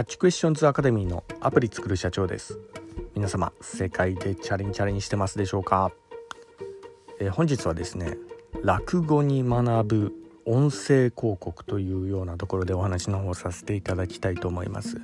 [0.00, 2.58] ャッチクエスチョンズアカデミーのアプリ作る社長です。
[3.14, 5.92] 皆様世界でチャレンチャレンジしてますでしょうか、
[7.18, 8.16] えー、本日はですね
[8.62, 10.12] 落語に学ぶ
[10.50, 15.00] 音声広告というようなところでお話の方させていただきたいと思います。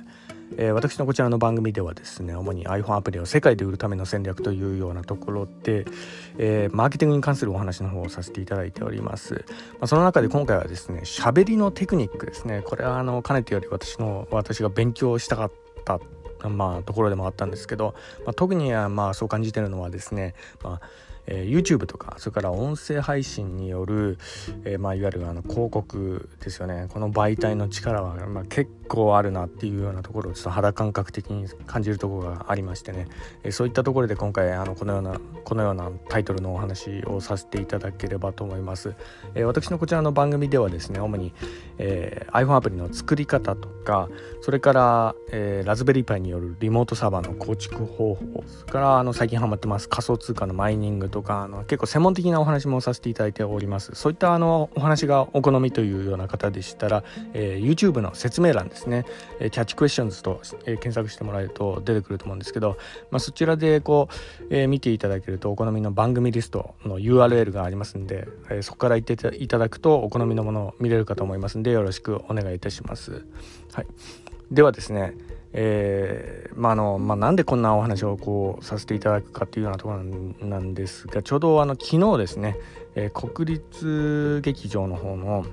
[0.57, 5.85] えー、私のこちらの番組ではですね主に iPhone アプリを世界で売るための戦略というようなところで、
[6.37, 12.61] えー、マーケティングに関するお話の方をさせていただいております、まあ、その中で今回はですね喋りのテクニックですね。
[12.65, 15.51] これはあのかねてより私の私が勉強したかっ
[15.85, 15.99] た
[16.49, 20.81] まあ、ところでもあったんですけど、まあ、特にはまあそう感じてるのはですね、まあ
[21.27, 24.17] えー、YouTube とかそれから音声配信による、
[24.63, 26.87] えー、まあ、いわゆるあの広告ですよね。
[26.89, 33.07] この媒体の力は、まあ、結構あるなっていうようなところをちょっと肌感覚的に感じるところがありましてね、
[33.43, 38.95] えー、そういったところで今回あのこのようなこのようなタイトルのお話をさせていただければと思います、
[39.33, 41.33] え私のこちらの番組ではですね主に、
[41.77, 44.09] え iPhone アプリの作り方とか
[44.41, 53.93] それから、えラズベリーパイによるリモートサーバーの構築方法それからあの最近ハマってます仮想通貨のマイニングととかあの結構専門的なお話もさせていただいております。
[53.95, 59.05] そういったあのお話がお好みというような方でしたら、えー、YouTube の説明欄ですね、
[59.39, 62.77] えー、キャッチクエスチョンズと、えー、検索してもらえると出てくると思うんですけど、
[63.09, 73.25] まあ、そちらでこう、えー、見ていただけるとお好みの番組リストの URL がありますんで、えー、そこから行っていただくとお好みのものを見れるかと思いますんでよろしくお願いいたします。
[73.73, 73.87] はい、
[74.51, 75.15] ではですね
[75.53, 80.03] えー、まあのまあ、なんでこんなお話をこうさせていただくかっていうようなところ
[80.45, 82.57] なんですがちょうどあの昨日ですね、
[82.95, 85.45] えー、国立劇場の方の、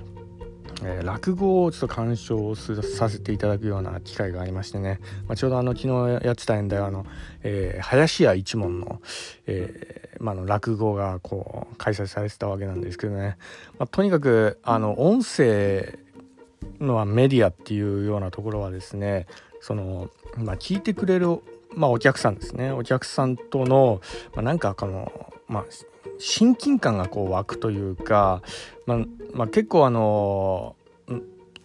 [0.83, 7.05] えー、落語をちょっと鑑賞させていただくような機会がありましてね、まあ、ちょうどあの昨日やってたんであの、
[7.43, 9.01] えー、林家一門の,、
[9.47, 13.37] えーまあ、の落語がこう開催されてたわけなんですけどね、
[13.79, 15.99] まあ、とにかくあの音声
[16.79, 19.27] のはメディアっていうようなところはですね
[19.61, 21.39] その、まあ、聞いてくれる、
[21.73, 22.71] まあ、お客さんですね。
[22.71, 24.01] お客さんとの、
[24.33, 25.65] まあ、なんかこの、まあ、
[26.19, 28.41] 親近感がこう湧くというか、
[28.85, 28.97] まあ
[29.33, 30.75] まあ、結構あの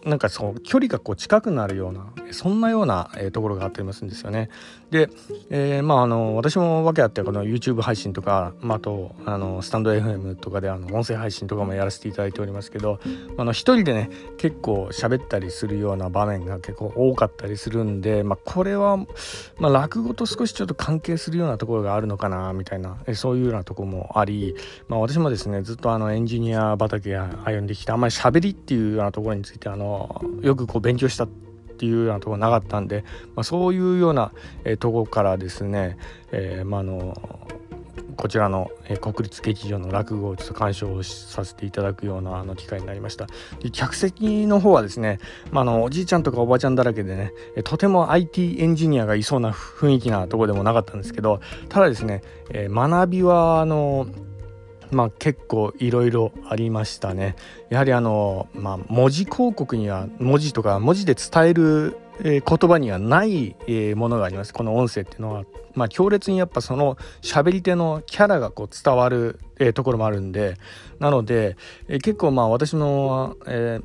[0.05, 4.49] なんかそう距離がこう近くなるようなそんなような、えー、ところがあったりますんですよね。
[4.89, 5.09] で、
[5.49, 12.99] えー、まああの私も訳あってこの YouTube 配信とか、まあ、あとあのスタンド FM とかであの音声配信とかもやらせていただいておりますけど
[13.37, 24.55] あの一人でね結構喋ったりするような場面が結構多かったりするんで、まあ、これは、まあ、落語と少しちょっと関係するようなところがあるのかなみたいな、えそういうようなとこもあり、
[24.87, 29.90] まあ、私もですねずっとあのエンジニア畑歩んできてあんまり喋りっていうようなところについてあの
[30.41, 31.27] よくこう勉強したっ
[31.81, 33.03] ていうようなとこなかったんで、
[33.35, 34.31] まあ、そういうような、
[34.65, 35.97] え、とこからですね、
[36.31, 37.17] えー、まあの
[38.17, 43.25] こちらの、え、国立劇場の落語をちょっと鑑賞させていただくようなあの機会になりました。
[43.61, 45.17] で客席の方はですね、
[45.51, 52.21] まあ、のおじいちゃんとかおばちゃんだらけでねとても IT エンジニアがいそうな雰囲気なとこでもなかったんですけどただですね、
[52.51, 54.05] え学びはあの
[54.91, 57.35] まあ、結構いろいろありましたね。
[57.69, 63.55] やはりあの、まあ、文字広告には文字とか文字で伝える、言葉にはない、
[63.95, 64.53] ものがあります。
[64.53, 69.39] この音声っていうのは、まあ、強烈にやっぱその喋り手のキャラがこう伝わる、
[69.75, 70.55] ところもあるんで。
[70.99, 71.55] なので、
[71.87, 73.79] 結構まあ私の、え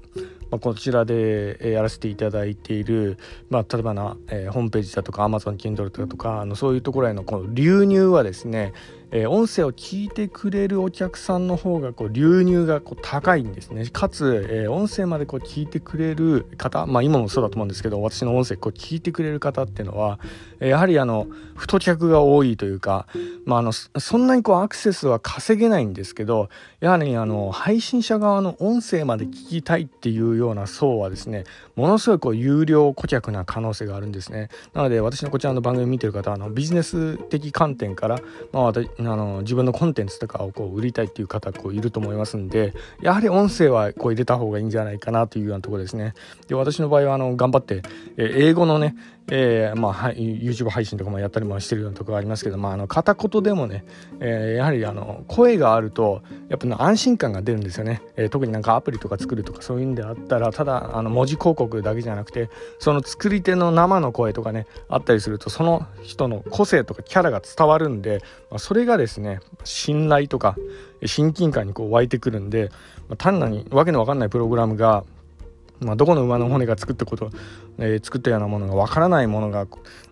[0.50, 3.19] まあ、こちらでやらせていただいている、
[3.50, 8.73] まあ、例えばな、えホームページだとか Amazon Kindle とかあのそういうところへのこの流入はですね
[9.12, 13.87] えー、音声を聞いてくれるお客さんの方がこう流入がこう高いんですね。
[13.87, 20.19] かつ、えー、音声までこう聞いてくれる方まあ今もそうだと思うんですけど私の音声こう聞いてくれる方っていうのは、
[20.61, 23.06] えー、やはりあの太客が多いというか、
[23.44, 26.49] まあ、あのそんなにこうアクセスは稼げないんですけど
[26.81, 31.44] やはりあの配信者側の音声まで聞きたいっていうような層はですね
[31.77, 34.49] ものすごいこう有料顧客な可能性があるんですね。
[34.75, 38.19] なので私のこちらの番組見てる方はあのビジネス的観点から、
[38.53, 46.14] まあ、あの自分のコンテンツとかをこう売りたいっていう方こういると思いますんでやはり音声はこう入れた方がいいんじゃないかなというようなところですね。
[46.48, 47.82] で私の場合はあの頑張って、
[48.16, 48.96] え英語のね
[49.28, 53.84] えー、まあ、はい、YouTube 配信とかもやったりもしてるようなところありますけど、まあ、あの片言でもね、
[54.20, 68.20] えー、やはりあの声があるとやっぱ安心感が出るんですよね、えー、特になんかアプリとか作るとかそういうんであったらただあの文字広告だけじゃなくてその作り手の生の声とかねあったりするとその人の個性とかキャラが伝わるんで、
[68.50, 70.56] まあ、それがですね信頼とか
[71.05, 72.70] 親近感にこう湧いてくるんで、
[73.08, 75.05] まあ、単なにわけのわかんないプログラムが
[75.81, 77.31] まあ、どこの馬の骨が作ったこと、
[77.78, 79.67] えー、作ったようなものがわからないものが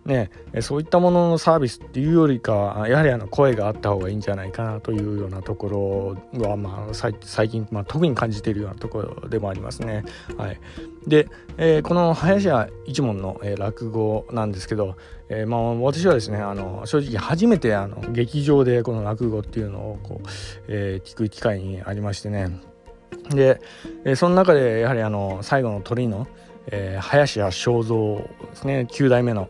[0.04, 0.30] ね
[0.60, 10.04] そういったもののサービスっていうよりかはやはりあの声があった方がいいんじゃないかなというようなところは、まあ、最近、まあ、特に感じているようなところでもありますね。
[10.36, 10.60] はい、
[11.06, 14.96] で、えー、この林家一門の、えー、落語なんですけど、
[15.30, 20.28] えー、まあ、私はですねあの正直初めてあの劇場でこの落語っていうのをこう、
[20.68, 22.60] え聞く機会にありましてね
[23.30, 23.60] で、
[24.04, 26.26] えその中でやはりあの最後の鳥の、
[26.70, 28.18] え林家正蔵
[28.50, 28.86] ですね。
[28.90, 29.48] 9代目の、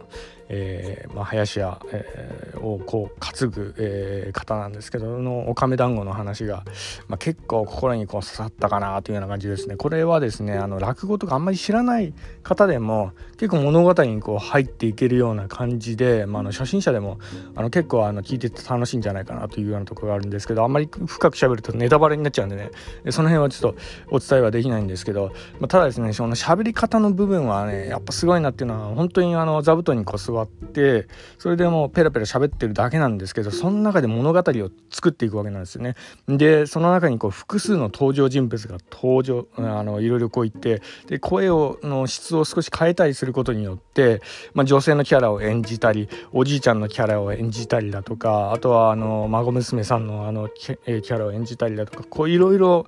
[0.57, 6.65] えーまあ、林家、えー、をこう担ぐ、えー、方なんですけどのおかめ団子の話が、
[7.09, 9.77] まあ、結構心にこう刺さったかなというような感じですね。
[9.77, 12.15] これはですねあの落語とかあんまり知らない
[12.45, 17.19] 方でも結構物語にこう入っていけるような感じで、まあ、あの初心者でも
[17.57, 22.71] あの結構あの聞いてて楽しいんじゃないかなというようなところがあるんですけどあんまり深く喋るとネタバレになっちゃうんでね
[23.11, 23.81] その辺はちょっと
[24.11, 31.09] お伝えはできないんですけど、まあ、ただですねその喋り方の部分はねやっぱすごいなっていうのは本当にあの座布団にこう座って
[31.39, 35.95] それでもうペラペラ喋ってるだけなんですけどその中で物語を作っていくわけなんですよね。
[36.29, 44.23] でその中にこう複数の登場人物が登場あのいろいろこう言ってで声をの質を少し変えたりすることによって、
[44.55, 52.87] まあ、女性のキャラを演じたりおじいちゃんのキャラを演じたりだとかあとはあの孫娘さんのあのキャラを演じたりだとかこういろいろ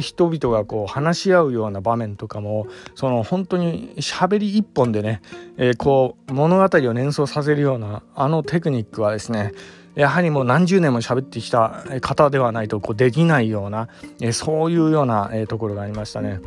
[0.00, 5.22] 人々がこう話し合うような場面とかもその本当に喋り一本でね、
[5.56, 9.52] えー、こう物語をを連想させるようなあのテクニックはですね
[9.96, 13.88] やはりもう何十年も喋ってきた方ではないとこうできないような、
[14.20, 16.40] えそういうような、えところがありましたね。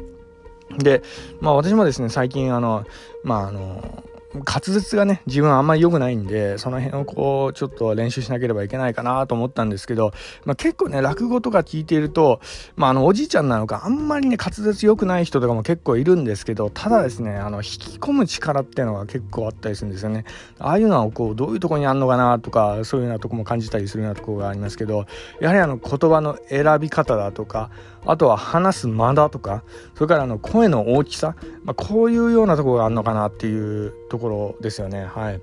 [0.77, 1.01] で、
[1.41, 2.85] まあ私もですね、最近あの、
[3.23, 4.03] まああの、
[4.33, 10.11] 滑舌がね自分あんまり良くないんでその辺をこうちょっと練習しなければいけないかなと思ったんですけど、
[10.45, 12.39] まあ、結構ね落語とか聞いていると、
[12.75, 20.25] まあ、あのおじいちゃんなのかあんまりね滑舌良くない人とかも結構いるんですけどただですねあの引き込む力っていうのが結構あったりするんですよね。
[20.59, 25.05] ああいうのはこうどういうとこにあんのかなとかそういうようなとこも感じたりするようなとこがありますけど
[25.39, 27.71] やはりあの言葉の選び方だとか
[28.05, 29.63] あとは話す間だとか
[29.95, 35.05] それからあの声の大きさ、まあ、こういうようなとこがあるのかなっていうとこところですよね。
[35.05, 35.41] はい。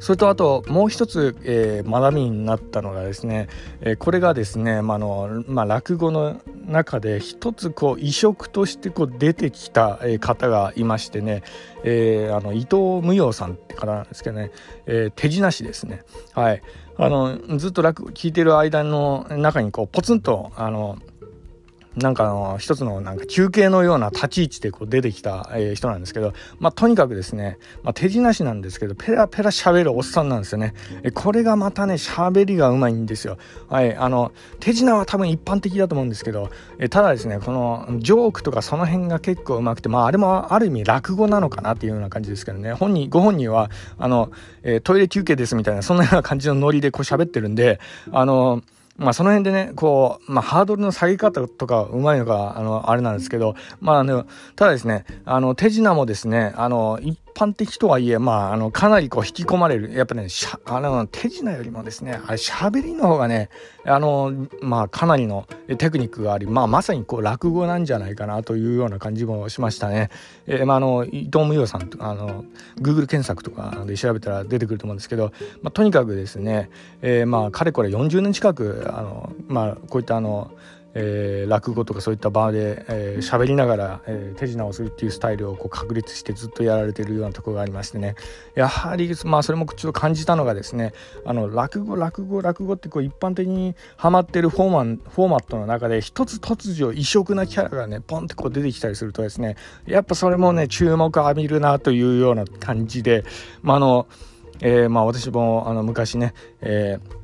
[0.00, 3.48] それとあともう一つ、えー、学びになったのがですね、
[3.82, 11.44] えー、これがですね、まあのまあ、落語の中で一つこう異色としてこう出てきた、え、方がいましてね、
[11.84, 14.50] えー、あの伊藤無用さんって方なんですけどね、
[14.86, 16.02] えー、手品師ですね。
[16.32, 16.62] はい。
[16.98, 20.98] あのずっと落語聞いてる間の中にこうポツンとあの
[21.96, 33.38] なんかあの一つのなんか休憩のような立ち位置でこう出てきた、えー、人なんですけど、まあ、とにかくですね、まあ、手品師なんですけどペラペラ喋るおっさんなんですよね、えこれがまたね喋りがうまいんですよ。
[33.68, 42.72] はいあの手品は多分一般的だと思うんですけど、えただですねこのジョークとかその辺が結構うまくてまああれもある意味落語なのかなっていうような感じですけどね。
[42.72, 44.30] 本人ご本人はあの、
[44.62, 47.80] えー、トイレ休憩ですみたいなそんなような感じのノリでこう喋ってるんで
[48.10, 48.62] あの
[48.96, 59.92] まあその辺でね、こう、まあハードルの下げ方とかうまいのか、あの、あれなんですけど、まああの、ただですね、あの、手品もですね、あの、一般的とはいえ、まあ、あの、かなりこう引き込まれる。
[59.92, 60.28] やっぱね、
[60.66, 63.48] あの、手品よりもですね、あれ、喋りの方がね、
[63.84, 65.46] あの、まあ、かなりの
[65.78, 70.10] テクニックがあり、まあ、まさにこう、落語なんじゃないかなというような感じもしましたね。
[70.46, 72.44] えー、まあ、あの、伊藤無用さんとか、あの、
[72.80, 75.32] Google 検索とかで調べたら出てくると思うんですけど、
[75.62, 76.70] まあ、とにかくですね、
[77.02, 80.50] えー、まあ、かれこれ40年近く、あの、まあ、こういったあの、
[80.94, 88.14] えー、落語とかそういった場で喋、えー、りながら、えー、手品をするっていうスタイルをこう確立してずっとやられてるようなところがありましてね。
[88.54, 90.92] やはりまあそれもちょっと感じたのがですね
[91.24, 103.24] あの落語落語落語ってこう一般的にはまってるフォーマンフォーマットの中で一つ突如異色なキャラがねポンってこう出てきたりするとですねやっぱそれもね注目浴びるなというような感じで
[103.62, 104.06] まああの、
[104.60, 107.21] えー、まあ私もあの昔ね、えー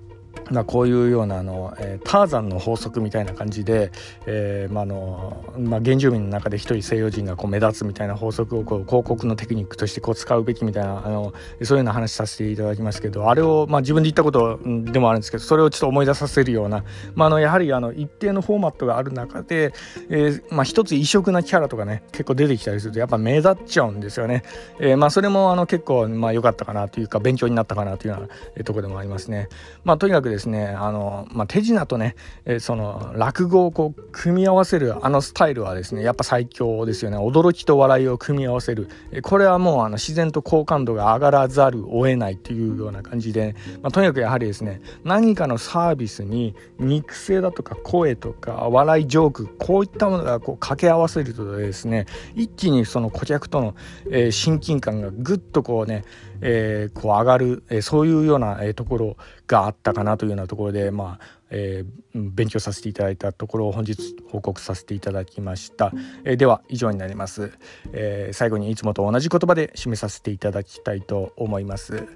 [0.51, 3.91] まあ、こういうようなあの、えー、ターザンの法則みたいな感じで、
[4.27, 19.73] えーまあのまあ、原住民の中で一人西洋人がこう目立つみたいな法則をこう広告のテクニックとしてこう使うべきみたいなあのそういうような話させていただきますけどあれを、まあ、自分で言ったことでもあるんですけどそれをちょっと思い出させるような、まあ、あのやはりあの一定のフォーマットがある中で、
[20.09, 24.43] えーまあ、一つ異色なキャラとかね結構出てきたりするとやっぱ目立っちゃうんですよね。
[24.81, 29.49] えーまあ、それもあの結構まあ良かったかなというか勉強になったかなというようなところでもありますね。
[29.85, 37.17] まあ、とにかくくですねあの、まあ、手品とね、え、その落語をこう組み合わせるあのスタイルはですねやっぱ最強ですよね。
[37.17, 53.75] 驚きと笑いを組み合わせる、え、これはもうあの自然と好感度が上がらざるを得ないというような感じで、まあ、とにかくやはりですね何かのサービスに肉声だとか声とか笑いジョークこういったものがこう掛け合わせるとですね一気にその顧客との、
[54.11, 56.05] え、親近感がぐっとこうね
[56.41, 59.17] えー、こう上がる、えー、そういうような、えー、ところ
[59.47, 65.93] があったかなというようなところで、まあえー、勉強させていただいたところを本日報告させていただきました、
[66.25, 67.53] えー、では以上になります、
[67.93, 72.07] えー、最後にいつもと同じ言葉で締めさせていただきたいと思います。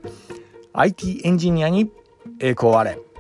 [0.75, 1.91] IT エンジニアに
[2.41, 3.12] 栄光あれ。